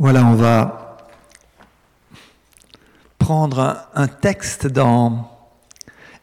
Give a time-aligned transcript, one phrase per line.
[0.00, 0.96] Voilà, on va
[3.18, 5.28] prendre un, texte dans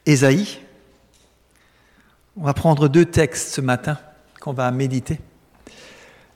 [0.06, 0.60] Ésaïe.
[2.38, 4.00] On va prendre deux textes ce matin
[4.40, 5.20] qu'on va méditer.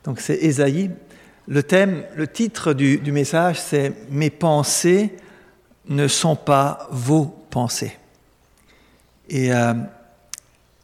[0.04, 0.90] Donc c'est Ésaïe.
[1.48, 5.16] Le thème, le titre du, message, c'est Mes pensées
[5.86, 7.96] ne sont pas vos pensées.
[9.30, 9.72] Et, euh,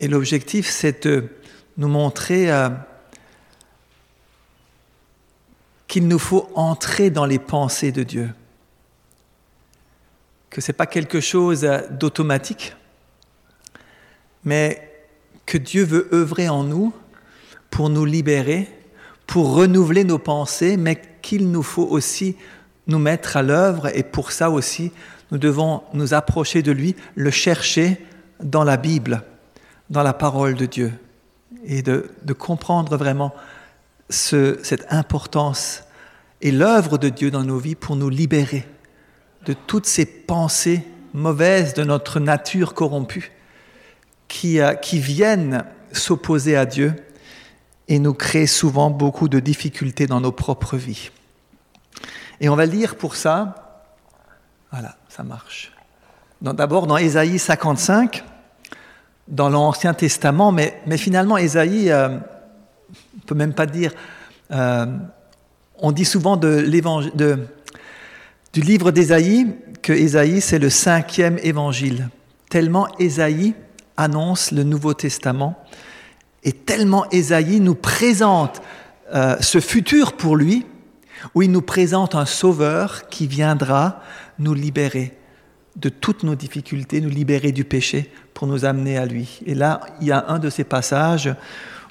[0.01, 1.29] l'objectif, c'est de
[1.77, 2.71] nous montrer euh,
[5.89, 8.31] qu'il nous faut entrer dans les pensées de Dieu.
[10.51, 12.75] Que ce n'est pas quelque chose d'automatique,
[14.45, 14.93] mais
[15.45, 16.93] que Dieu veut œuvrer en nous
[17.71, 18.69] pour nous libérer,
[19.27, 22.37] pour renouveler nos pensées, mais qu'il nous faut aussi
[22.87, 24.93] nous mettre à l'œuvre et pour ça aussi,
[25.31, 28.01] nous devons nous approcher de lui, le chercher
[28.41, 29.23] dans la Bible,
[29.91, 30.93] dans la parole de Dieu
[31.65, 33.35] et de, de comprendre vraiment
[34.09, 35.85] cette importance
[36.41, 38.67] et l'œuvre de Dieu dans nos vies pour nous libérer
[39.45, 43.33] de toutes ces pensées mauvaises de notre nature corrompue
[44.29, 46.95] qui, euh, qui viennent s'opposer à Dieu
[47.89, 51.11] et nous créent souvent beaucoup de difficultés dans nos propres vies.
[52.41, 53.83] Et on va lire pour ça,
[54.73, 55.73] voilà, ça marche.
[56.43, 58.25] D'abord dans Ésaïe 55,
[59.29, 62.19] dans l'Ancien Testament, mais, mais finalement Ésaïe, euh,
[62.91, 63.93] on peut même pas dire,
[64.51, 64.87] euh,
[65.79, 66.63] on dit souvent de
[68.53, 69.49] du livre d'Ésaïe
[69.83, 72.09] que Ésaïe, c'est le cinquième évangile.
[72.49, 73.55] Tellement Ésaïe
[73.97, 75.63] annonce le Nouveau Testament
[76.43, 78.63] et tellement Ésaïe nous présente
[79.15, 80.65] euh, ce futur pour lui,
[81.35, 84.01] où il nous présente un sauveur qui viendra
[84.39, 85.17] nous libérer
[85.77, 89.41] de toutes nos difficultés, nous libérer du péché pour nous amener à lui.
[89.45, 91.35] Et là, il y a un de ces passages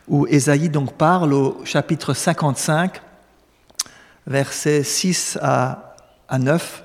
[0.07, 3.01] où Ésaïe donc parle au chapitre 55
[4.27, 5.95] versets 6 à,
[6.27, 6.83] à 9,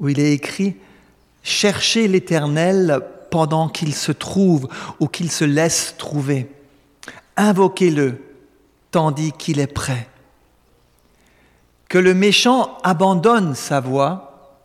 [0.00, 0.76] où il est écrit
[1.42, 3.00] Cherchez l'Éternel
[3.30, 4.68] pendant qu'il se trouve
[5.00, 6.50] ou qu'il se laisse trouver.
[7.36, 8.18] Invoquez-le
[8.90, 10.08] tandis qu'il est prêt.
[11.88, 14.58] Que le méchant abandonne sa voie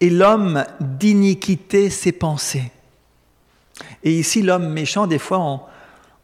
[0.00, 2.72] et l'homme d'iniquité ses pensées.
[4.02, 5.60] Et ici, l'homme méchant, des fois, on,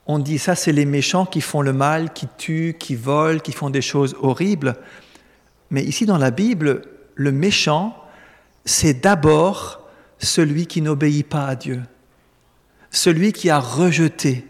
[0.07, 3.53] on dit ça, c'est les méchants qui font le mal, qui tuent, qui volent, qui
[3.53, 4.77] font des choses horribles.
[5.71, 6.83] Mais ici dans la Bible,
[7.15, 7.97] le méchant,
[8.65, 9.89] c'est d'abord
[10.19, 11.83] celui qui n'obéit pas à Dieu,
[12.91, 14.47] celui qui a rejeté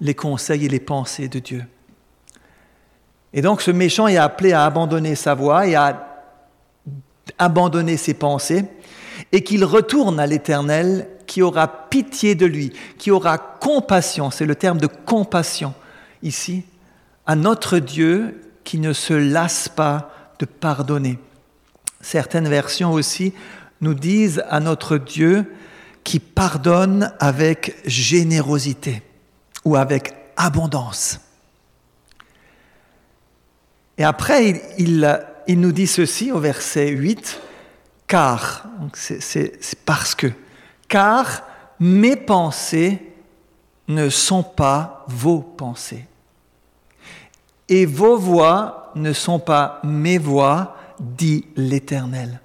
[0.00, 1.64] les conseils et les pensées de Dieu.
[3.32, 6.06] Et donc ce méchant est appelé à abandonner sa voie et à
[7.38, 8.64] abandonner ses pensées,
[9.32, 14.54] et qu'il retourne à l'Éternel qui aura pitié de lui, qui aura compassion, c'est le
[14.54, 15.74] terme de compassion
[16.22, 16.64] ici,
[17.26, 21.18] à notre Dieu qui ne se lasse pas de pardonner.
[22.00, 23.32] Certaines versions aussi
[23.80, 25.52] nous disent à notre Dieu
[26.04, 29.02] qui pardonne avec générosité
[29.64, 31.20] ou avec abondance.
[33.98, 37.40] Et après, il, il, nous dit ceci au verset 8,
[38.06, 40.28] car, c'est parce que,
[40.88, 41.42] car
[41.80, 43.02] mes pensées
[43.88, 46.06] ne sont pas vos pensées.
[47.68, 52.40] Et vos voix ne sont pas mes voix, dit l'Éternel.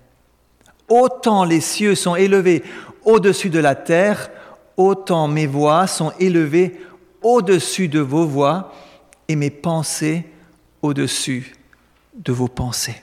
[0.89, 2.63] Autant les cieux sont élevés
[3.05, 4.29] au-dessus de la terre,
[4.75, 6.81] autant mes voix sont élevées
[7.21, 8.73] au-dessus de vos voix
[9.27, 10.25] et mes pensées
[10.81, 11.55] au-dessus
[12.13, 13.01] de vos pensées.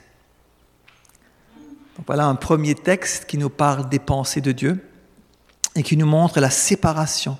[2.06, 4.87] voilà un premier texte qui nous parle des pensées de Dieu
[5.78, 7.38] et qui nous montre la séparation,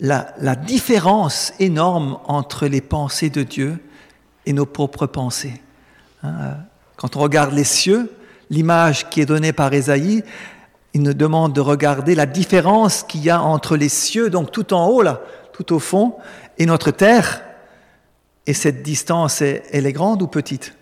[0.00, 3.78] la, différence énorme entre les pensées de Dieu
[4.46, 5.62] et nos propres pensées.
[6.24, 6.54] Hein, euh,
[6.96, 8.12] quand on regarde les cieux,
[8.50, 10.24] l'image qui est donnée par Ésaïe,
[10.92, 14.74] il nous demande de regarder la différence qu'il y a entre les cieux, donc tout
[14.74, 15.20] en haut, là,
[15.52, 16.16] tout au fond,
[16.58, 17.42] et notre terre.
[18.44, 20.74] Et cette distance, elle est grande ou petite?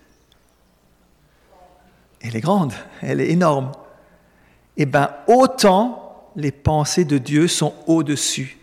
[2.22, 2.72] Elle est grande,
[3.02, 3.72] elle est énorme.
[4.78, 6.05] Eh bien, autant
[6.36, 8.58] les pensées de Dieu sont au-dessus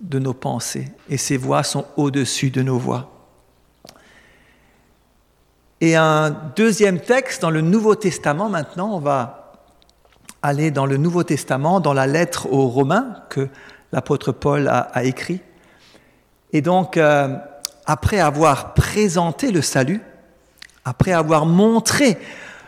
[0.00, 3.10] de nos pensées et ses voix sont au-dessus de nos voix.
[5.80, 9.54] Et un deuxième texte dans le Nouveau Testament, maintenant, on va
[10.42, 13.48] aller dans le Nouveau Testament, dans la lettre aux Romains que
[13.92, 15.40] l'apôtre Paul a, écrit.
[16.52, 17.36] Et donc, euh,
[17.86, 20.02] après avoir présenté le salut,
[20.84, 22.18] après avoir montré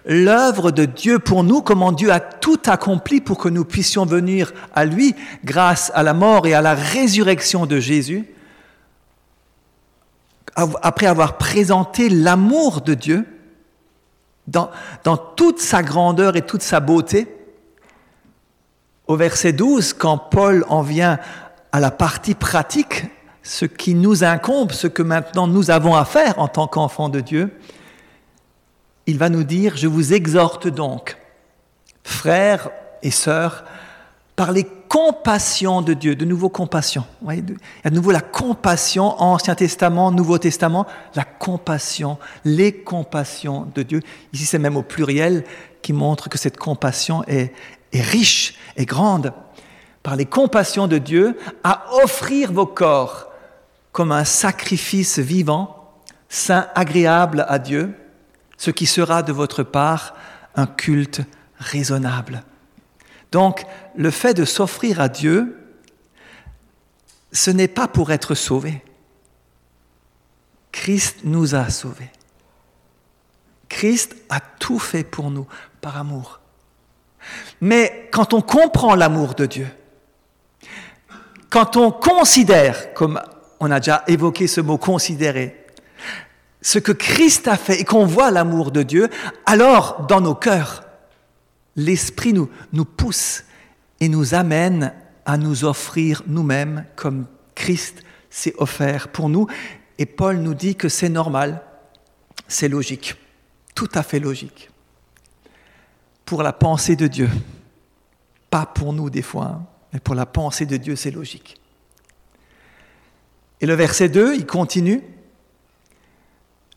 [0.04, 4.52] l'œuvre de Dieu pour nous, comment Dieu a tout accompli pour que nous puissions venir
[4.74, 5.14] à lui
[5.44, 8.26] grâce à la mort et à la résurrection de Jésus.
[10.54, 13.26] après avoir présenté l'amour de Dieu
[14.46, 14.70] dans,
[15.04, 17.26] dans toute sa grandeur et toute sa beauté,
[19.06, 21.18] au verset 12, quand Paul en vient
[21.72, 23.04] à la partie pratique,
[23.42, 27.20] ce qui nous incombe, ce que maintenant nous avons à faire en tant qu'enfants de
[27.20, 27.52] Dieu,
[29.06, 31.16] il va nous dire, je vous exhorte donc,
[32.04, 32.70] frères
[33.02, 33.64] et sœurs,
[34.36, 37.04] par les compassions de Dieu, de nouveau compassion.
[37.26, 44.00] a de nouveau la compassion, Ancien Testament, Nouveau Testament, la compassion, les compassions de Dieu.
[44.32, 45.44] Ici, c'est même au pluriel
[45.80, 47.52] qui montre que cette compassion est,
[47.92, 49.32] est riche et grande.
[50.02, 53.28] Par les compassions de Dieu, à offrir vos corps
[53.92, 55.92] comme un sacrifice vivant,
[56.28, 57.94] saint, agréable à Dieu,
[58.62, 60.14] ce qui sera de votre part
[60.54, 61.20] un culte
[61.58, 62.44] raisonnable.
[63.32, 63.64] Donc,
[63.96, 65.58] le fait de s'offrir à Dieu,
[67.32, 68.84] ce n'est pas pour être sauvé.
[70.70, 72.12] Christ nous a sauvés.
[73.68, 75.48] Christ a tout fait pour nous
[75.80, 76.38] par amour.
[77.60, 79.66] Mais quand on comprend l'amour de Dieu,
[81.50, 83.20] quand on considère, comme
[83.58, 85.61] on a déjà évoqué ce mot considérer,
[86.62, 89.08] ce que Christ a fait et qu'on voit l'amour de Dieu,
[89.44, 90.84] alors dans nos cœurs,
[91.76, 92.48] l'Esprit nous,
[92.84, 93.44] pousse
[94.00, 94.94] et nous amène
[95.26, 99.46] à nous offrir nous-mêmes comme Christ s'est offert pour nous.
[99.98, 101.62] Et Paul nous dit que c'est normal,
[102.48, 103.16] c'est logique,
[103.74, 104.70] tout à fait logique.
[106.24, 107.28] Pour la pensée de Dieu,
[108.50, 111.60] pas pour nous des fois, hein, mais pour la pensée de Dieu, c'est logique.
[113.60, 115.02] Et le verset 2, il continue.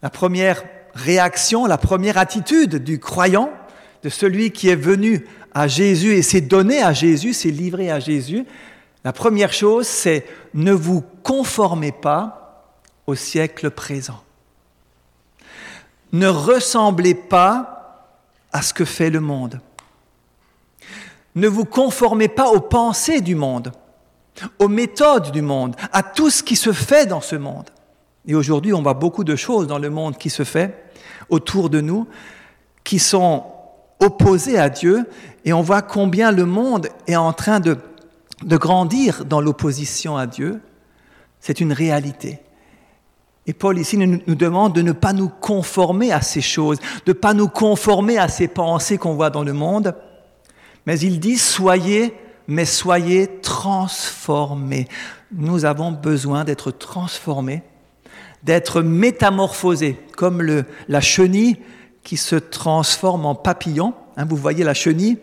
[0.05, 0.63] La première
[0.93, 3.49] réaction, la première attitude du croyant,
[4.03, 7.99] de celui qui est venu à Jésus et s'est donné à Jésus, s'est livré à
[7.99, 8.45] Jésus,
[9.03, 12.69] la première chose, c'est ne vous conformez pas
[13.07, 14.21] au siècle présent.
[16.11, 18.13] Ne ressemblez pas
[18.53, 19.59] à ce que fait le monde.
[21.33, 23.71] Ne vous conformez pas aux pensées du monde,
[24.59, 27.71] aux méthodes du monde, à tout ce qui se fait dans ce monde.
[28.27, 30.92] Et aujourd'hui, on voit beaucoup de choses dans le monde qui se fait
[31.30, 32.07] autour de nous,
[32.83, 33.44] qui sont
[34.00, 35.06] opposé à Dieu
[35.45, 37.77] et on voit combien le monde est en train de,
[38.44, 40.62] de grandir dans l'opposition à Dieu.
[41.39, 42.39] C'est une réalité.
[43.48, 47.12] Et Paul ici nous, nous, demande de ne pas nous conformer à ces choses, de
[47.12, 49.95] ne pas nous conformer à ces pensées qu'on voit dans le monde,
[50.86, 52.13] mais il dit soyez,
[52.48, 54.88] mais soyez transformés.
[55.31, 57.62] Nous avons besoin d'être transformés,
[58.45, 61.57] d'être métamorphosés, comme la chenille
[62.03, 63.95] qui se transforme en papillon.
[64.15, 65.18] Hein, vous voyez la chenille,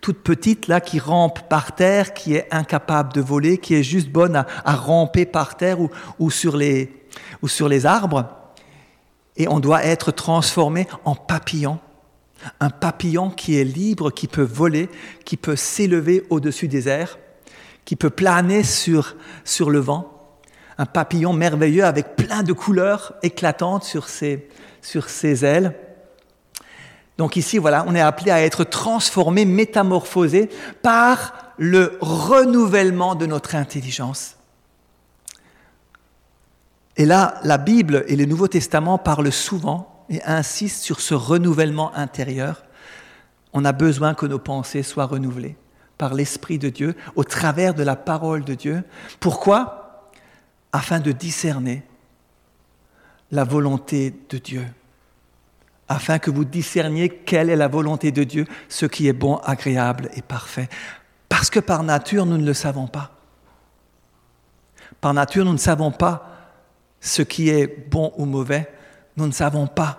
[0.00, 4.08] toute petite là, qui rampe par terre, qui est incapable de voler, qui est juste
[4.08, 5.76] bonne à, ramper par terre
[6.18, 8.26] ou, sur les, arbres.
[9.36, 11.78] Et on doit être transformé en papillon.
[12.58, 14.88] Un papillon qui est libre, qui peut voler,
[15.26, 17.18] qui peut s'élever au-dessus des airs,
[17.84, 19.14] qui peut planer sur
[19.68, 20.11] le vent.
[20.78, 24.48] Un papillon merveilleux avec plein de couleurs éclatantes sur ses,
[24.80, 25.74] sur ses ailes.
[27.18, 30.48] Donc ici, voilà, on est appelé à être transformé, métamorphosé
[30.82, 34.36] par le renouvellement de notre intelligence.
[36.96, 41.94] Et là, la Bible et le Nouveau Testament parlent souvent et insistent sur ce renouvellement
[41.94, 42.64] intérieur.
[43.52, 45.56] On a besoin que nos pensées soient renouvelées
[45.98, 48.82] par l'Esprit de Dieu, au travers de la parole de Dieu.
[49.20, 49.81] Pourquoi?
[50.72, 51.82] Afin de discerner
[53.30, 54.66] la volonté de Dieu
[55.92, 60.08] afin que vous discerniez quelle est la volonté de Dieu, ce qui est bon, agréable
[60.16, 60.68] et parfait.
[61.28, 63.10] Parce que par nature, nous ne le savons pas.
[65.00, 66.28] Par nature, nous ne savons pas
[67.00, 68.72] ce qui est bon ou mauvais.
[69.16, 69.98] Nous ne savons pas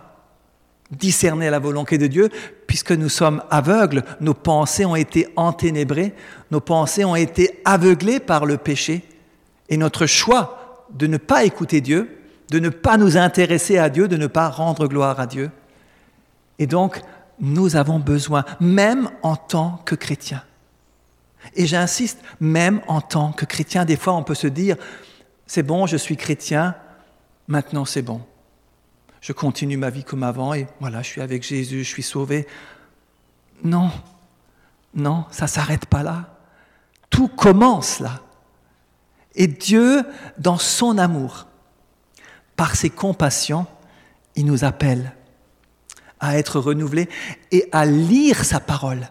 [0.90, 2.30] discerner la volonté de Dieu,
[2.66, 6.14] puisque nous sommes aveugles, nos pensées ont été enténébrées,
[6.50, 9.04] nos pensées ont été aveuglées par le péché,
[9.70, 10.63] et notre choix
[10.94, 12.20] de ne pas écouter Dieu,
[12.50, 15.52] de ne pas nous intéresser à Dieu, de ne pas rendre gloire à Dieu,
[16.60, 17.02] et donc,
[17.40, 20.44] nous avons besoin, même en tant que chrétiens.
[21.56, 24.78] Et j'insiste, même en tant que chrétien, des fois on peut se dire,
[25.46, 26.76] c'est bon, je suis chrétien,
[27.48, 28.22] maintenant c'est bon.
[29.20, 32.48] Je continue ma vie comme avant et voilà, je suis avec Jésus, je suis sauvé.
[33.64, 33.92] Non,
[34.94, 36.38] non, ça ne s'arrête pas là.
[37.10, 38.22] Tout commence là.
[39.36, 40.04] Et Dieu,
[40.38, 41.48] dans son amour,
[42.56, 43.66] par ses compassions,
[44.36, 45.14] il nous appelle
[46.20, 47.10] à être renouvelé
[47.52, 49.10] et à lire sa parole,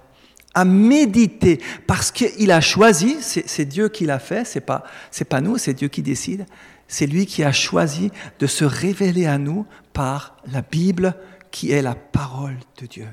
[0.55, 4.85] à méditer, parce qu'il a choisi, c'est Dieu qui l'a fait, c'est pas,
[5.29, 6.47] pas nous, c'est Dieu qui décide.
[6.89, 11.15] C'est lui qui a choisi de se révéler à nous par la Bible
[11.51, 13.09] qui est la parole de Dieu.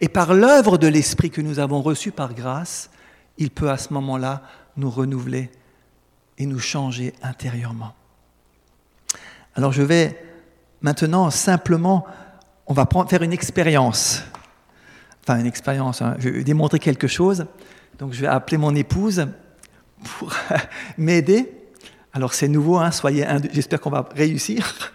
[0.00, 2.90] Et par l'œuvre de l'Esprit que nous avons reçu par grâce,
[3.38, 4.42] il peut à ce moment-là
[4.78, 5.50] nous renouveler
[6.38, 7.94] et nous changer intérieurement.
[9.54, 10.18] Alors je vais
[10.80, 12.06] maintenant simplement,
[12.66, 14.22] on va faire une expérience.
[15.22, 16.16] Enfin une expérience, hein.
[16.18, 17.46] je vais démontrer quelque chose.
[17.98, 19.26] Donc je vais appeler mon épouse
[20.02, 20.32] pour
[20.96, 21.52] m'aider.
[22.12, 24.92] Alors c'est nouveau, hein, soyez j'espère qu'on va réussir.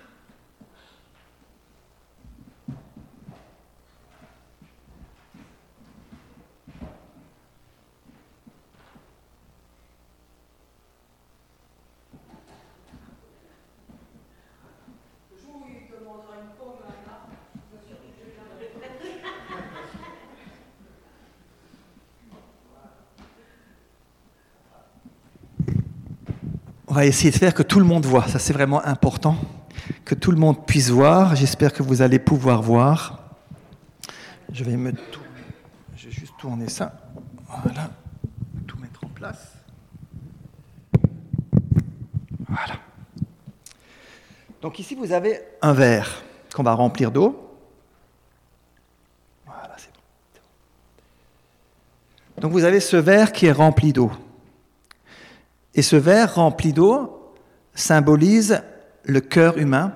[26.93, 28.27] On va essayer de faire que tout le monde voit.
[28.27, 29.35] Ça, c'est vraiment important.
[30.05, 31.35] Que tout le monde puisse voir.
[31.35, 33.31] J'espère que vous allez pouvoir voir.
[34.51, 34.93] Je vais me
[35.97, 36.93] juste tourner ça.
[37.63, 37.89] Voilà.
[38.67, 39.53] Tout mettre en place.
[42.47, 42.75] Voilà.
[44.61, 46.21] Donc ici, vous avez un verre
[46.53, 47.57] qu'on va remplir d'eau.
[49.47, 49.89] Voilà, c'est
[52.35, 52.41] bon.
[52.41, 54.11] Donc vous avez ce verre qui est rempli d'eau.
[55.75, 57.33] Et ce verre rempli d'eau
[57.73, 58.61] symbolise
[59.03, 59.93] le cœur humain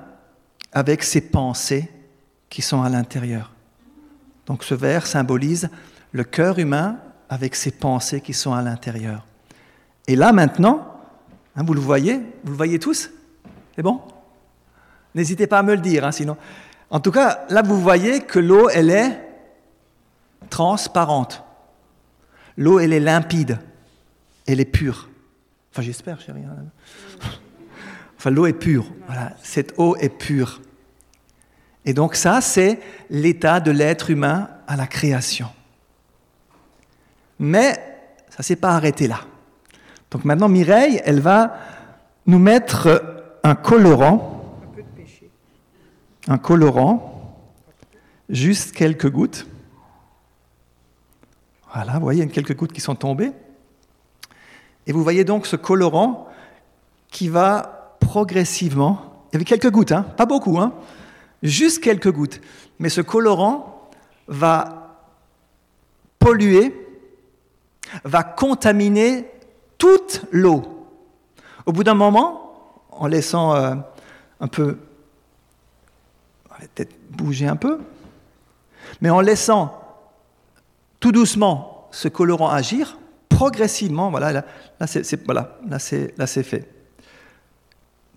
[0.72, 1.92] avec ses pensées
[2.50, 3.52] qui sont à l'intérieur.
[4.46, 5.70] Donc ce verre symbolise
[6.12, 6.98] le cœur humain
[7.30, 9.26] avec ses pensées qui sont à l'intérieur.
[10.08, 11.00] Et là maintenant,
[11.56, 13.12] hein, vous le voyez, vous le voyez tous?
[13.76, 14.02] C'est bon?
[15.14, 16.38] N'hésitez pas à me le dire, hein, sinon.
[16.90, 19.20] En tout cas, là vous voyez que l'eau, elle est
[20.50, 21.44] transparente.
[22.56, 23.60] L'eau, elle est limpide,
[24.48, 25.10] elle est pure.
[25.78, 26.42] Enfin, j'espère, chérie.
[28.18, 28.88] Enfin, l'eau est pure.
[29.06, 30.60] Voilà, cette eau est pure.
[31.86, 32.80] Et donc ça, c'est
[33.12, 35.50] l'état de l'être humain à la création.
[37.38, 37.74] Mais
[38.28, 39.20] ça ne s'est pas arrêté là.
[40.10, 41.60] Donc maintenant, Mireille, elle va
[42.26, 44.60] nous mettre un colorant.
[46.28, 47.46] Un colorant.
[48.30, 49.46] Juste quelques gouttes.
[51.72, 53.32] Voilà, vous voyez, il y a quelques gouttes qui sont tombées.
[54.88, 56.28] Et vous voyez donc ce colorant
[57.12, 60.74] qui va progressivement, il y avait quelques gouttes, hein, pas beaucoup, hein,
[61.44, 62.40] juste quelques gouttes,
[62.80, 63.90] mais ce colorant
[64.28, 64.98] va
[66.20, 66.74] polluer,
[68.06, 69.30] va contaminer
[69.78, 70.64] toute l'eau.
[71.66, 73.76] Au bout d'un moment, en laissant euh,
[74.40, 74.78] un peu,
[76.50, 77.80] on va peut-être bouger un peu,
[79.02, 79.82] mais en laissant
[81.02, 82.98] tout doucement ce colorant agir,
[83.38, 86.68] progressivement, voilà, là, c'est voilà, là, fait.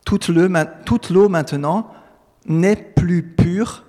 [0.07, 1.93] Toute l'eau maintenant
[2.47, 3.85] n'est plus pure.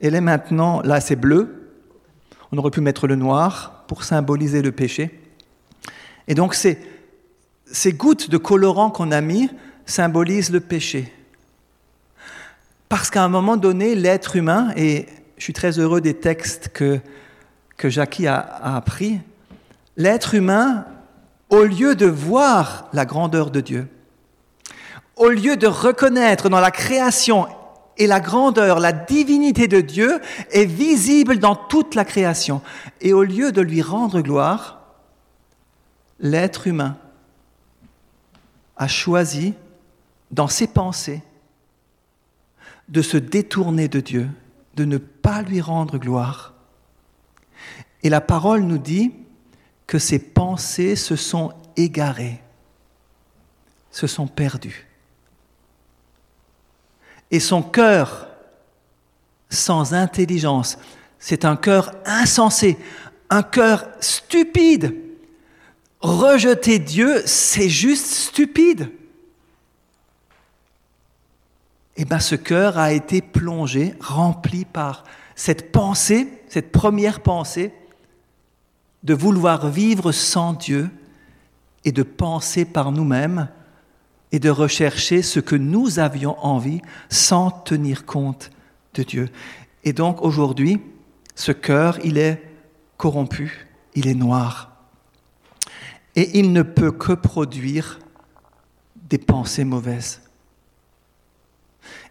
[0.00, 1.70] Elle est maintenant, là c'est bleu.
[2.50, 5.20] On aurait pu mettre le noir pour symboliser le péché.
[6.26, 6.76] Et donc ces,
[7.64, 9.48] ces gouttes de colorant qu'on a mis
[9.86, 11.14] symbolisent le péché.
[12.88, 15.06] Parce qu'à un moment donné, l'être humain, et
[15.38, 16.98] je suis très heureux des textes que,
[17.76, 18.40] que Jackie a
[18.74, 19.20] appris,
[19.96, 20.86] l'être humain,
[21.50, 23.88] au lieu de voir la grandeur de Dieu,
[25.16, 27.46] au lieu de reconnaître dans la création
[27.96, 30.20] et la grandeur, la divinité de Dieu
[30.50, 32.60] est visible dans toute la création.
[33.00, 34.80] Et au lieu de lui rendre gloire,
[36.18, 36.96] l'être humain
[38.76, 39.54] a choisi
[40.32, 41.22] dans ses pensées
[42.88, 44.28] de se détourner de Dieu,
[44.74, 46.54] de ne pas lui rendre gloire.
[48.02, 49.12] Et la parole nous dit,
[49.86, 52.42] que ses pensées se sont égarées,
[53.90, 54.88] se sont perdues.
[57.30, 58.28] Et son cœur,
[59.50, 60.78] sans intelligence,
[61.18, 62.78] c'est un cœur insensé,
[63.30, 64.94] un cœur stupide.
[66.00, 68.90] Rejeter Dieu, c'est juste stupide.
[71.96, 75.04] Et eh bien ce cœur a été plongé, rempli par
[75.36, 77.72] cette pensée, cette première pensée,
[79.04, 80.90] de vouloir vivre sans Dieu
[81.84, 83.48] et de penser par nous-mêmes
[84.32, 86.80] et de rechercher ce que nous avions envie
[87.10, 88.50] sans tenir compte
[88.94, 89.28] de Dieu.
[89.84, 90.80] Et donc aujourd'hui,
[91.34, 92.42] ce cœur, il est
[92.96, 94.72] corrompu, il est noir.
[96.16, 97.98] Et il ne peut que produire
[99.08, 100.22] des pensées mauvaises.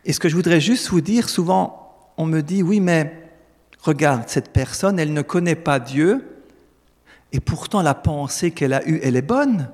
[0.06, 1.80] Et ce que je voudrais juste vous dire, souvent
[2.18, 3.32] on me dit, oui, mais
[3.82, 6.33] regarde, cette personne, elle ne connaît pas Dieu,
[7.34, 9.70] et pourtant, la pensée qu'elle a eue, elle est bonne.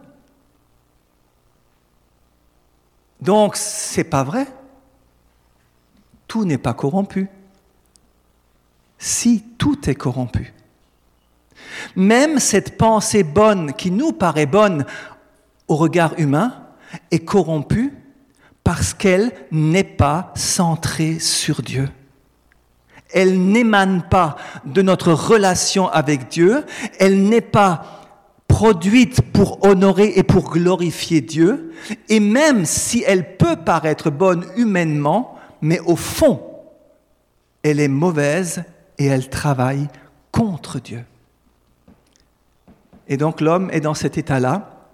[3.19, 4.47] Donc, c'est pas vrai.
[6.25, 7.27] Tout n'est pas corrompu.
[8.97, 10.53] Si tout est corrompu.
[11.97, 14.85] Même cette pensée bonne qui nous paraît bonne
[15.67, 16.65] au regard humain
[17.11, 17.93] est corrompue
[18.63, 21.89] parce qu'elle n'est pas centrée sur Dieu.
[23.11, 24.35] Elle n'émane pas
[24.65, 26.65] de notre relation avec Dieu,
[26.99, 27.99] elle n'est pas
[28.47, 31.71] produite pour honorer et pour glorifier Dieu,
[32.09, 36.41] et même si elle peut paraître bonne humainement, mais au fond,
[37.63, 38.63] elle est mauvaise
[38.97, 39.87] et elle travaille
[40.31, 41.03] contre Dieu.
[43.07, 44.87] Et donc l'homme est dans cet état-là,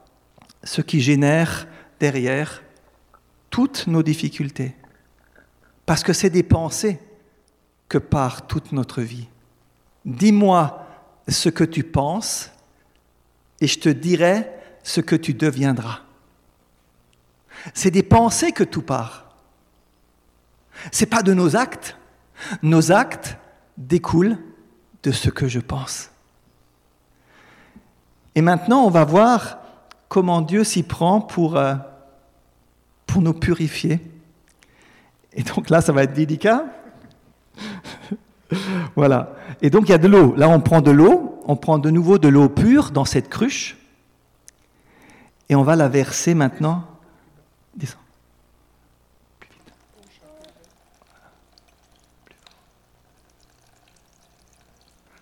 [0.63, 1.67] ce qui génère
[1.99, 2.63] derrière
[3.49, 4.75] toutes nos difficultés.
[5.85, 6.99] Parce que c'est des pensées
[7.89, 9.27] que part toute notre vie.
[10.05, 10.85] Dis-moi
[11.27, 12.51] ce que tu penses
[13.61, 14.49] et je te dirai
[14.83, 16.01] ce que tu deviendras.
[17.73, 19.29] C'est des pensées que tout part.
[20.91, 21.97] C'est pas de nos actes.
[22.61, 23.37] Nos actes
[23.77, 24.37] découlent
[25.03, 26.09] de ce que je pense.
[28.35, 29.59] Et maintenant, on va voir
[30.09, 31.75] comment Dieu s'y prend pour, euh,
[33.07, 34.01] pour nous purifier.
[35.33, 36.65] Et donc là, ça va être délicat.
[38.95, 39.35] voilà.
[39.61, 40.35] Et donc il y a de l'eau.
[40.35, 43.77] Là, on prend de l'eau, on prend de nouveau de l'eau pure dans cette cruche,
[45.49, 46.85] et on va la verser maintenant.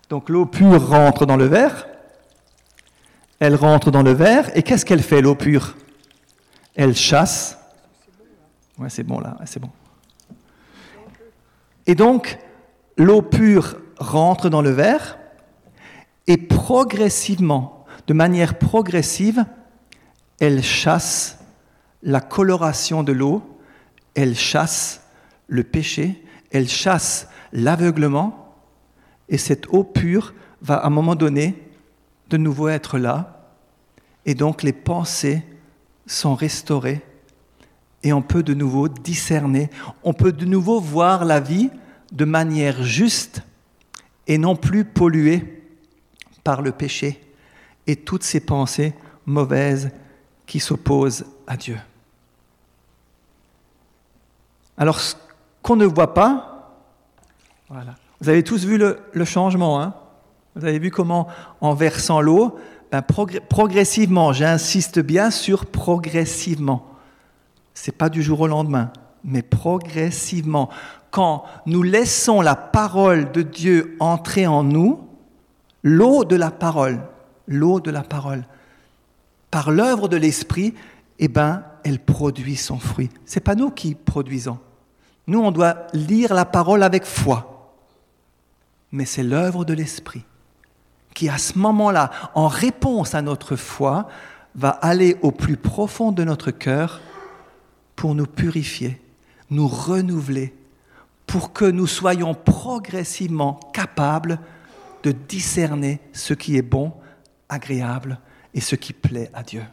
[0.10, 1.88] Donc l'eau pure rentre dans le verre,
[3.40, 5.76] elle rentre dans le verre, et qu'est-ce qu'elle fait l'eau pure?
[6.76, 7.58] Elle chasse.
[8.78, 9.72] Ouais, c'est bon là, c'est bon.
[11.88, 12.38] Et donc,
[12.98, 15.18] l'eau pure rentre dans le verre
[16.28, 19.46] et progressivement, de manière progressive,
[20.40, 21.40] elle chasse
[22.02, 23.42] la coloration de l'eau,
[24.16, 25.02] elle chasse
[25.48, 28.56] le péché, elle chasse l'aveuglement,
[29.30, 31.70] et cette eau pure va à un moment donné
[32.30, 33.52] de nouveau être là,
[34.26, 35.44] et donc les pensées
[36.06, 37.02] sont restaurées,
[38.04, 39.70] et on peut de nouveau discerner,
[40.04, 41.70] on peut de nouveau voir la vie
[42.14, 43.42] de manière juste
[44.28, 45.62] et non plus pollué
[46.44, 47.22] par le péché
[47.88, 48.94] et toutes ces pensées
[49.26, 49.92] mauvaises
[50.46, 51.78] qui s'opposent à Dieu.
[54.78, 55.16] Alors, ce
[55.62, 56.76] qu'on ne voit pas.
[58.22, 59.96] Vous avez tous vu le, changement, hein
[60.56, 61.28] Vous avez vu comment,
[61.62, 62.58] en versant l'eau,
[62.92, 66.86] ben, progressivement, j'insiste bien sur progressivement.
[67.74, 68.92] C'est pas du jour au lendemain,
[69.24, 70.70] mais progressivement
[71.14, 75.08] quand nous laissons la parole de Dieu entrer en nous,
[75.84, 77.02] l'eau de la parole,
[77.48, 78.48] l'eau de la parole,
[79.52, 80.74] par l'œuvre de l'esprit,
[81.20, 83.12] eh ben, elle produit son fruit.
[83.26, 84.58] C'est pas nous qui produisons.
[85.28, 87.76] Nous, on doit lire la parole avec foi.
[88.92, 90.26] Mais c'est l'œuvre de l'esprit
[91.14, 94.08] qui, à ce moment-là, en réponse à notre foi,
[94.56, 97.02] va aller au plus profond de notre cœur
[97.96, 99.00] pour nous purifier,
[99.52, 100.56] nous renouveler
[101.28, 104.40] pour que nous soyons progressivement capables
[105.04, 106.94] de discerner ce qui est bon,
[107.50, 108.20] agréable
[108.54, 109.64] et ce qui plaît à Dieu.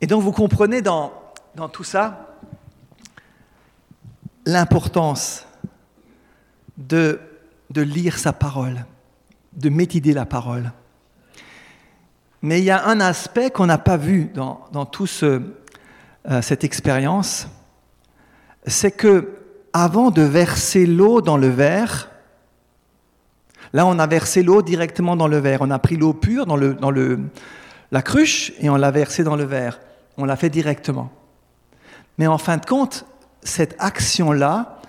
[0.00, 1.12] Et donc vous comprenez dans,
[1.54, 2.36] dans tout ça
[4.46, 5.46] l'importance
[6.78, 7.20] de,
[7.68, 8.86] de lire sa parole,
[9.52, 10.72] de méditer la parole.
[12.42, 15.40] Mais il y a un aspect qu'on n'a pas vu dans, toute euh,
[16.42, 17.48] cette expérience,
[18.66, 19.36] c'est que
[19.72, 22.10] avant de verser l'eau dans le verre,
[23.72, 26.56] là on a versé l'eau directement dans le verre, on a pris l'eau pure dans,
[26.56, 29.80] la cruche et on l'a versée dans le verre,
[30.16, 31.10] on l'a fait directement.
[32.18, 33.06] Mais en fin de compte,
[33.42, 34.80] cette action-là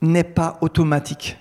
[0.00, 1.38] n'est pas automatique.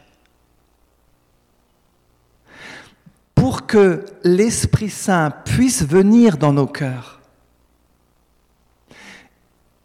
[3.43, 7.19] Pour que l'Esprit Saint puisse venir dans nos cœurs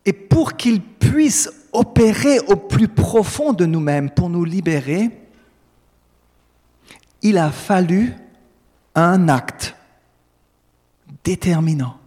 [0.05, 5.11] et pour qu'il puisse opérer au plus profond de nous-mêmes pour nous libérer,
[7.23, 8.15] il a fallu
[8.95, 9.75] un acte
[11.25, 11.99] déterminant,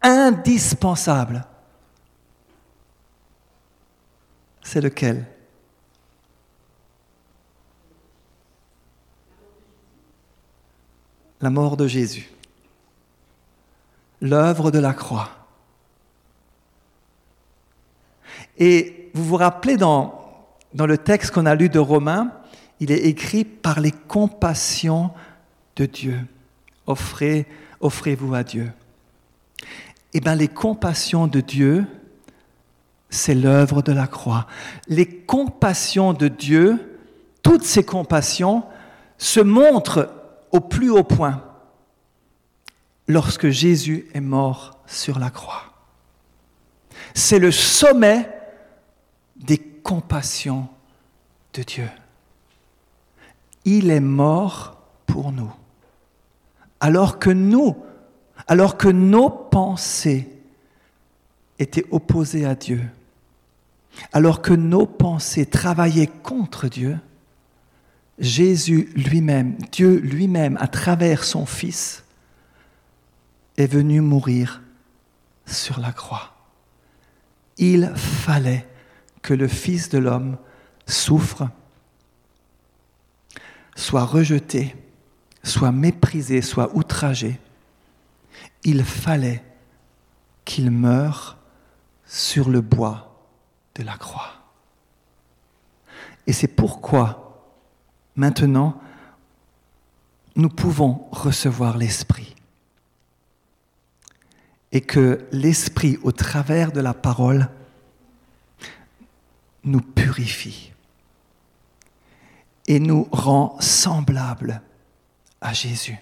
[0.00, 1.44] indispensable.
[4.62, 5.26] C'est lequel?
[11.44, 12.30] La mort de Jésus,
[14.22, 15.28] l'œuvre de la croix.
[18.56, 20.24] Et vous vous rappelez dans,
[20.72, 22.32] le texte qu'on a lu de Romains,
[22.80, 25.10] il est écrit par les compassions
[25.76, 26.18] de Dieu.
[26.86, 27.46] Offrez,
[27.80, 28.72] offrez-vous à Dieu.
[30.14, 31.84] Eh bien, les compassions de Dieu,
[33.10, 34.46] c'est l'œuvre de la croix.
[34.88, 36.78] Les compassions de Dieu,
[37.42, 38.64] toutes ces compassions,
[39.18, 40.23] se montrent
[40.54, 41.42] au plus haut point
[43.08, 45.64] lorsque Jésus est mort sur la croix.
[47.12, 48.30] C'est le sommet
[49.34, 50.68] des compassions
[51.54, 51.88] de Dieu.
[53.64, 55.52] Il est mort pour nous.
[56.78, 57.76] Alors que nous,
[58.46, 60.28] alors que nos pensées
[61.58, 62.80] étaient opposées à Dieu,
[64.12, 66.96] alors que nos pensées travaillaient contre Dieu,
[68.18, 72.04] Jésus lui-même, Dieu lui-même, à travers son Fils,
[73.56, 74.62] est venu mourir
[75.46, 76.34] sur la croix.
[77.58, 78.66] Il fallait
[79.22, 80.36] que le Fils de l'homme
[80.86, 81.48] souffre,
[83.76, 84.76] soit rejeté,
[85.42, 87.40] soit méprisé, soit outragé.
[88.64, 89.42] Il fallait
[90.44, 91.38] qu'il meure
[92.06, 93.26] sur le bois
[93.74, 94.32] de la croix.
[96.26, 97.23] Et c'est pourquoi
[98.16, 98.80] maintenant
[100.36, 102.34] nous pouvons recevoir l'Esprit.
[104.72, 107.48] Et que l'Esprit, au travers de la parole,
[109.62, 110.72] nous purifie
[112.66, 114.60] et nous rend semblables
[115.40, 115.98] à Jésus.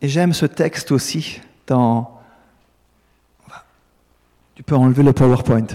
[0.00, 2.20] Et j'aime ce texte aussi dans...
[4.54, 5.66] Tu peux enlever le PowerPoint.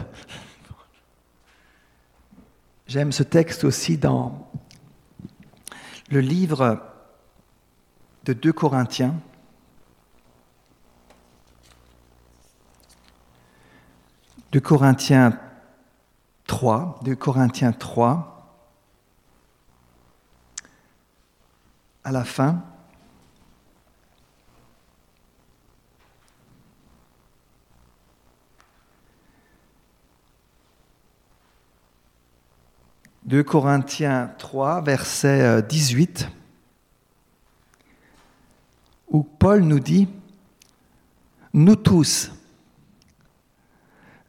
[2.89, 4.49] J'aime ce texte aussi dans
[6.09, 6.81] le livre
[8.23, 9.13] de 2 Corinthiens.
[14.53, 15.39] 2 Corinthiens
[16.47, 18.65] 3, 2 Corinthiens 3,
[22.03, 22.63] à la fin.
[33.29, 36.33] «2 Corinthiens 3, verset 18, euh,
[39.09, 40.07] où Paul nous dit,
[41.53, 42.31] Nous tous,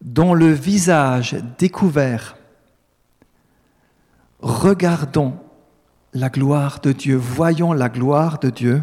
[0.03, 2.37] dont le visage découvert,
[4.43, 5.39] regardons
[6.13, 8.83] la gloire de Dieu, voyons la gloire de Dieu,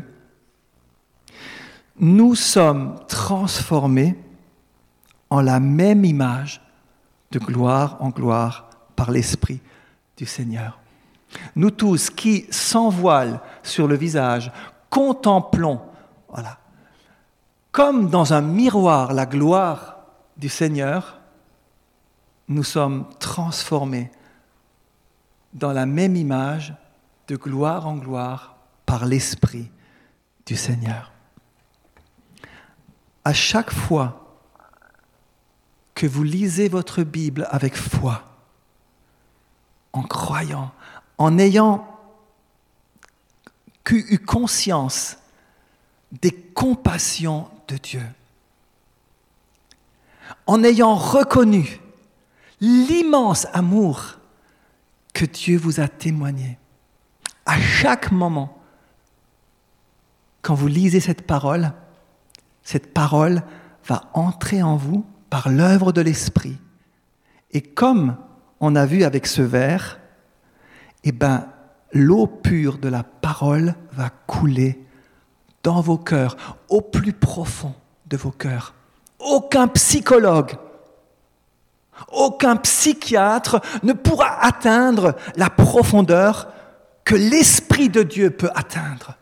[2.00, 4.18] nous sommes transformés
[5.30, 6.60] en la même image
[7.30, 9.62] de gloire en gloire par l'Esprit
[10.18, 10.80] du Seigneur.
[11.56, 14.52] Nous tous qui, sans voile sur le visage,
[14.90, 15.82] contemplons,
[17.72, 19.98] comme dans un miroir, la gloire
[20.36, 21.20] du Seigneur,
[22.48, 24.10] nous sommes transformés
[25.54, 26.74] dans la même image
[27.28, 29.70] de gloire en gloire par l'Esprit
[30.46, 31.12] du Seigneur.
[33.26, 34.40] À chaque fois
[35.94, 38.24] que vous lisez votre Bible avec foi,
[39.98, 40.72] en croyant,
[41.18, 41.88] en ayant
[43.90, 45.18] eu conscience
[46.12, 48.04] des compassions de Dieu,
[50.46, 51.80] en ayant reconnu
[52.60, 54.18] l'immense amour
[55.14, 56.60] que Dieu vous a témoigné.
[57.46, 58.62] À chaque moment,
[60.42, 61.74] quand vous lisez cette parole,
[62.64, 63.42] cette parole
[63.86, 66.58] va entrer en vous par l'œuvre de l'Esprit.
[67.52, 68.18] Et comme
[68.60, 70.00] on a vu avec ce verre,
[71.04, 71.48] eh ben,
[71.92, 74.84] l'eau pure de la parole va couler
[75.64, 76.38] dans vos cœurs,
[76.70, 77.74] au plus profond
[78.06, 78.74] de vos cœurs.
[79.20, 80.56] Aucun psychologue,
[82.10, 86.48] aucun psychiatre ne pourra atteindre la profondeur
[87.04, 89.16] que l'Esprit de Dieu peut atteindre.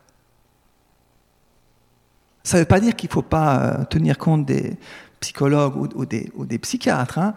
[2.44, 4.78] Ça ne veut pas dire qu'il ne faut pas euh, tenir compte des
[5.20, 7.34] psychologues ou, des, psychiatres, hein.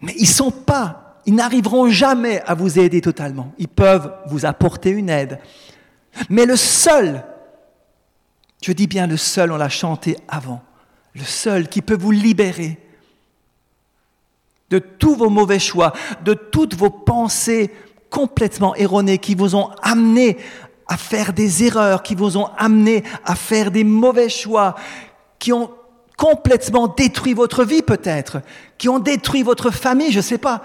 [0.00, 3.52] mais ils sont pas, ils n'arriveront jamais à vous aider totalement.
[3.58, 5.38] Ils peuvent vous apporter une aide.
[6.28, 7.24] Mais le seul,
[8.62, 10.62] je dis bien le seul, on l'a chanté avant,
[11.14, 12.78] le seul qui peut vous libérer
[14.70, 15.92] de tous vos mauvais choix,
[16.24, 17.70] de toutes vos pensées
[18.10, 20.36] complètement erronées qui vous ont amené
[20.86, 24.74] à faire des erreurs, qui vous ont amené à faire des mauvais choix,
[25.38, 25.70] qui ont
[26.16, 28.40] complètement détruit votre vie peut-être,
[28.78, 30.62] qui ont détruit votre famille, je ne sais pas.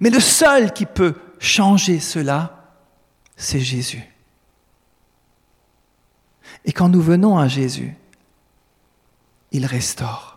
[0.00, 2.74] Mais le seul qui peut changer cela,
[3.36, 4.02] c'est Jésus.
[6.64, 7.94] Et quand nous venons à Jésus,
[9.52, 10.34] il restaure.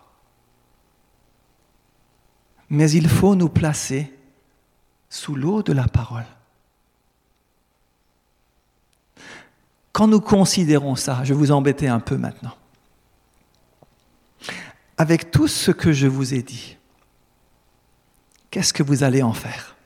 [2.70, 4.12] mais il faut nous placer
[5.08, 6.26] sous l'eau de la parole.
[9.92, 12.54] Quand nous considérons ça, je vais vous embêter un peu maintenant,
[14.96, 16.77] avec tout ce que je vous ai dit,
[18.50, 19.76] qu'est-ce que vous allez en faire?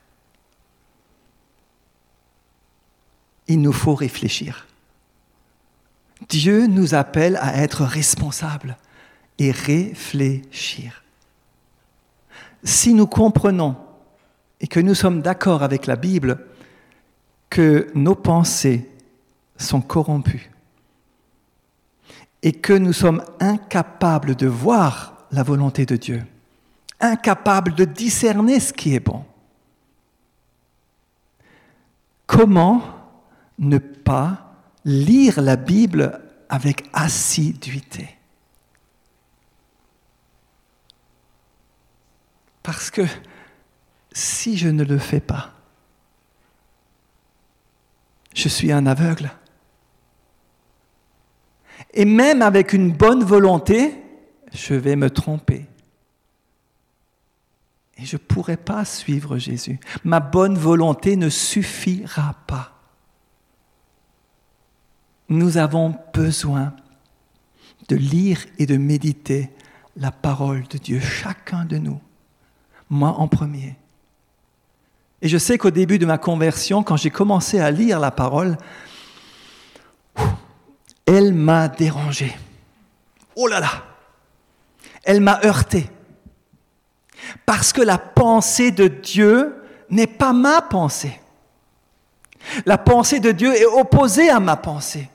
[3.49, 4.67] Il nous faut réfléchir.
[6.29, 8.77] Dieu nous appelle à être responsables
[9.39, 11.03] et réfléchir.
[12.65, 13.77] Si nous comprenons
[14.61, 16.47] et que nous sommes d'accord avec la Bible
[17.51, 18.89] que nos pensées
[19.59, 20.51] sont corrompues
[22.43, 26.23] et que nous sommes incapables de voir la volonté de Dieu,
[27.03, 29.25] incapables de discerner ce qui est bon,
[32.27, 32.83] comment
[33.59, 38.17] ne pas lire la Bible avec assiduité?
[42.63, 43.03] Parce que
[44.13, 45.53] si je ne le fais pas,
[48.35, 49.31] je suis un aveugle.
[51.93, 53.95] Et même avec une bonne volonté,
[54.53, 55.67] je vais me tromper.
[58.05, 59.79] Je ne pourrai pas suivre Jésus.
[60.05, 62.73] Ma bonne volonté ne suffira pas.
[65.29, 66.75] Nous avons besoin
[67.89, 69.51] de lire et de méditer
[69.97, 72.01] la parole de Dieu, chacun de nous
[72.93, 73.75] moi en premier.
[75.23, 78.59] Et je sais qu'au début de ma conversion, quand j'ai commencé à lire la parole,
[81.07, 82.37] elle m'a dérangé.
[83.35, 83.71] Oh là là
[85.05, 85.89] Elle m'a heurté.
[87.47, 91.21] Parce que la pensée de Dieu n'est pas ma pensée.
[92.67, 95.09] La pensée de Dieu est opposée à ma pensée.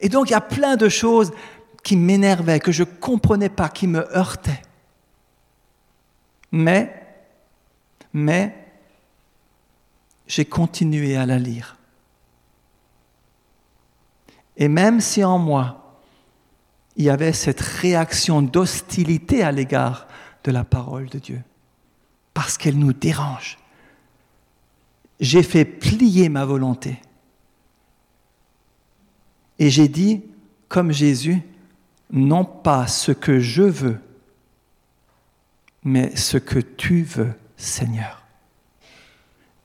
[0.00, 1.32] Et donc il y a plein de choses
[1.82, 4.62] qui m'énervaient, que je ne comprenais pas, qui me heurtaient.
[6.52, 7.06] Mais,
[8.12, 8.54] mais,
[10.26, 11.76] j'ai continué à la lire.
[14.56, 15.89] Et même si en moi,
[16.96, 20.06] il y avait cette réaction d'hostilité à l'égard
[20.44, 21.42] de la parole de Dieu,
[22.34, 23.58] parce qu'elle nous dérange,
[25.20, 27.00] j'ai fait plier ma volonté.
[29.58, 30.22] Et j'ai dit,
[30.68, 31.42] comme Jésus,
[32.10, 34.00] non pas ce que je veux,
[35.84, 38.22] mais ce que tu veux, Seigneur.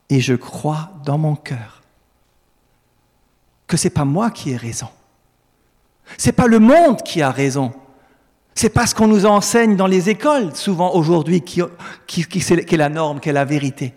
[0.08, 1.82] Et je crois dans mon cœur
[3.66, 4.88] que ce n'est pas moi qui ai raison.
[6.18, 7.72] Ce n'est pas le monde qui a raison.
[8.54, 11.62] C'est pas ce qu'on nous enseigne dans les écoles, souvent aujourd'hui, qui,
[12.06, 13.92] qui est la norme, qui est la vérité.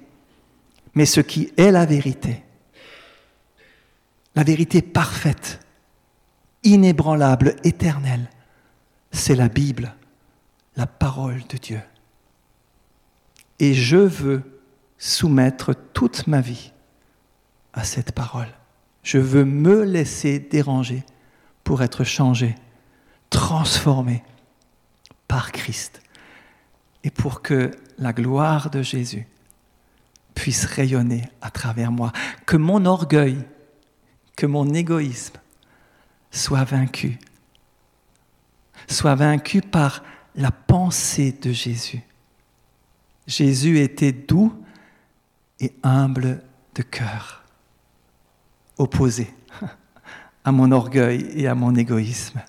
[0.96, 2.44] Mais ce qui est la vérité,
[4.36, 5.60] la vérité parfaite,
[6.64, 8.30] inébranlable, éternelle,
[9.12, 9.96] c'est la Bible,
[10.76, 11.82] la parole de Dieu.
[13.60, 14.44] Et je veux
[14.98, 16.72] soumettre toute ma vie
[17.74, 18.50] à cette parole.
[19.04, 21.04] Je veux me laisser déranger
[21.70, 22.56] pour être changé,
[23.30, 24.24] transformé
[25.28, 26.02] par Christ.
[27.04, 29.28] Et pour que la gloire de Jésus
[30.34, 32.12] puisse rayonner à travers moi.
[32.48, 33.38] Que mon orgueil,
[34.36, 35.36] que mon égoïsme
[36.32, 37.20] soit vaincu.
[38.88, 40.02] Soit vaincu par
[40.34, 42.02] la pensée de Jésus
[43.28, 44.60] Jésus était doux
[45.60, 46.42] et humble
[46.74, 47.44] de cœur,
[48.80, 49.32] opposé
[50.50, 52.42] à mon orgueil et à mon égoïsme.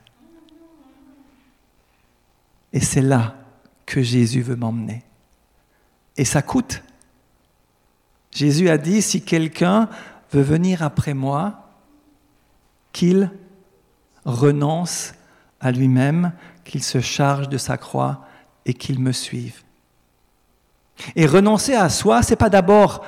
[2.73, 3.35] Et c'est là
[3.85, 5.05] que Jésus veut m'emmener.
[6.17, 6.83] Et ça coûte.
[8.31, 9.91] Jésus a dit, si quelqu'un
[10.33, 11.69] veut venir après moi,
[12.93, 13.31] qu'il
[14.25, 15.13] renonce
[15.61, 16.33] à lui-même,
[16.65, 18.25] qu'il se charge de sa croix
[18.65, 19.63] et qu'il me suive.
[21.17, 23.05] Et renoncer à soi, c'est pas d'abord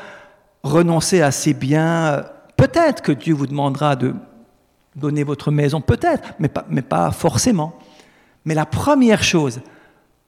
[0.62, 2.26] renoncer à ses biens.
[2.58, 4.14] Peut-être que Dieu vous demandera de
[4.96, 7.78] donner votre maison, peut-être, mais pas, mais pas forcément.
[8.44, 9.60] Mais la première chose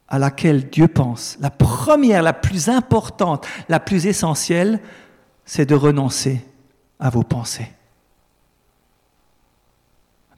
[0.09, 4.81] à laquelle Dieu pense, la première, la plus importante, la plus essentielle,
[5.45, 6.45] c'est de renoncer
[7.01, 7.71] à vos pensées.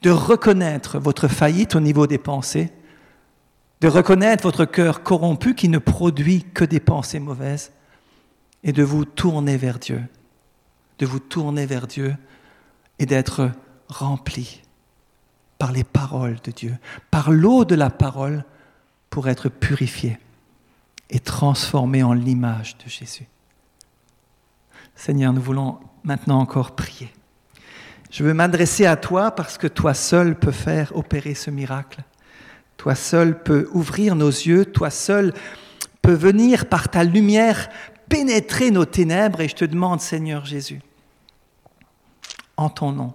[0.03, 2.73] De reconnaître votre faillite au niveau des pensées
[3.81, 7.73] de reconnaître votre cœur corrompu qui ne produit que des pensées mauvaises
[8.65, 10.03] et de vous tourner vers Dieu,
[10.99, 12.17] de vous tourner vers Dieu
[12.99, 13.51] et d'être
[13.89, 14.63] rempli
[15.59, 16.77] par les paroles de Dieu,
[17.11, 18.45] par l'eau de la parole
[19.11, 20.19] pour être purifié
[21.11, 23.27] et transformé en l'image de Jésus.
[24.95, 27.13] Seigneur, nous voulons maintenant encore prier.
[28.11, 32.03] Je veux m'adresser à toi parce que toi seul peux faire opérer ce miracle
[32.77, 35.33] Toi seul peux ouvrir nos yeux, toi seul
[36.03, 37.69] peux venir par ta lumière
[38.09, 40.81] pénétrer nos ténèbres et je te demande, Seigneur Jésus,
[42.57, 43.13] en ton nom,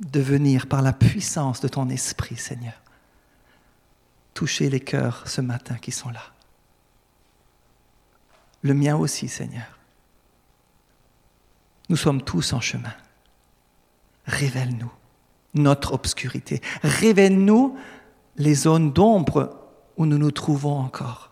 [0.00, 2.80] de venir par la puissance de ton esprit, Seigneur,
[4.34, 6.22] toucher les cœurs ce matin qui sont là.
[8.62, 9.78] Le mien aussi, Seigneur.
[11.88, 12.94] Nous sommes tous en chemin.
[14.26, 14.92] Révèle-nous
[15.54, 16.60] notre obscurité.
[16.82, 17.76] Révèle-nous
[18.36, 19.58] les zones d'ombre
[19.96, 21.30] où nous nous trouvons encore.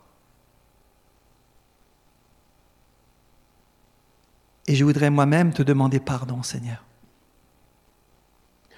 [4.67, 6.83] Et je voudrais moi-même te demander pardon, Seigneur,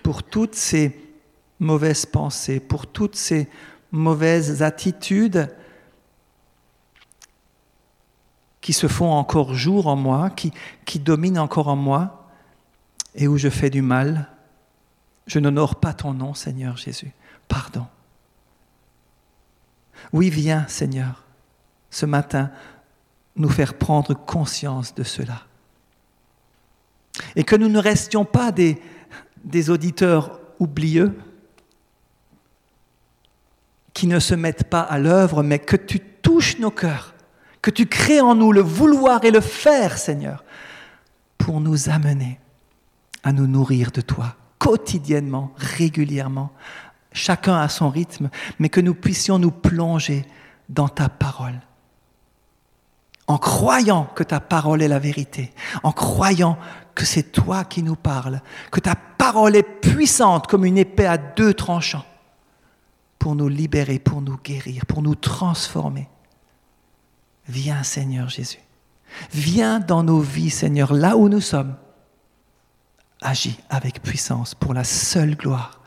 [0.09, 0.99] pour toutes ces
[1.61, 3.47] mauvaises pensées, pour toutes ces
[3.93, 5.55] mauvaises attitudes
[8.63, 10.51] qui se font encore jour en moi, qui,
[10.87, 12.27] qui dominent encore en moi,
[13.17, 14.31] et où je fais du mal.
[15.27, 17.13] Je n'honore pas ton nom, Seigneur Jésus.
[17.47, 17.87] Pardon.
[20.15, 21.27] Oui, viens, Seigneur,
[21.91, 22.51] ce matin,
[23.37, 25.43] nous faire prendre conscience de cela.
[27.37, 28.81] Et que nous ne restions pas des,
[29.45, 31.17] des auditeurs oublieux,
[33.95, 37.15] qui ne se mettent pas à l'œuvre, mais que tu touches nos cœurs,
[37.63, 40.45] que tu crées en nous le vouloir et le faire, Seigneur,
[41.37, 42.39] pour nous amener
[43.25, 46.53] à nous nourrir de toi quotidiennement, régulièrement,
[47.13, 50.27] chacun à son rythme, mais que nous puissions nous plonger
[50.69, 51.61] dans ta parole.
[53.27, 56.59] En croyant que ta parole est la vérité, en croyant
[56.99, 61.17] que c'est toi qui nous parles, que ta parole est puissante comme une épée à
[61.17, 62.05] deux tranchants
[63.21, 66.09] pour nous libérer, pour nous guérir, pour nous transformer.
[67.47, 68.59] Viens Seigneur Jésus.
[69.31, 71.77] Viens dans nos vies Seigneur, là où nous sommes.
[73.23, 75.81] Agis avec puissance pour la seule gloire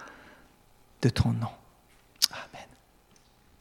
[1.01, 1.49] de ton nom.